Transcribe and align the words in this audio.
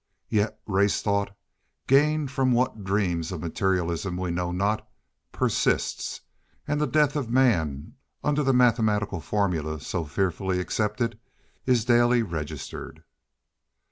Yet 0.29 0.57
the 0.65 0.71
race 0.71 0.99
thought, 1.03 1.29
gained 1.85 2.31
from 2.31 2.53
what 2.53 2.83
dream 2.83 3.19
of 3.21 3.39
materialism 3.39 4.17
we 4.17 4.31
know 4.31 4.51
not, 4.51 4.89
persists, 5.31 6.21
and 6.67 6.81
the 6.81 6.87
death 6.87 7.15
of 7.15 7.29
man 7.29 7.93
under 8.23 8.41
the 8.41 8.51
mathematical 8.51 9.21
formula 9.21 9.79
so 9.79 10.03
fearfully 10.05 10.59
accepted 10.59 11.19
is 11.67 11.85
daily 11.85 12.23
registered. 12.23 13.03